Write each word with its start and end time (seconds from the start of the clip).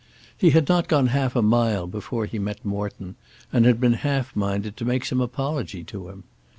He 0.35 0.49
had 0.49 0.67
not 0.67 0.87
gone 0.87 1.09
half 1.13 1.35
a 1.35 1.43
mile 1.43 1.85
before 1.85 2.25
he 2.25 2.39
met 2.39 2.65
Morton, 2.65 3.17
and 3.53 3.67
had 3.67 3.79
been 3.79 3.93
half 3.93 4.35
minded 4.35 4.75
to 4.77 4.83
make 4.85 5.05
some 5.05 5.21
apology 5.21 5.83
to 5.83 6.09
him. 6.09 6.23